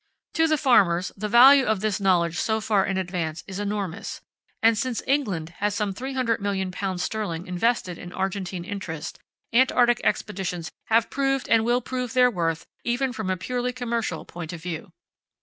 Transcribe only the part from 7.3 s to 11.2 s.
invested in Argentine interests, Antarctic Expeditions have